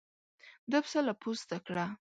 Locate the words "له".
1.07-1.13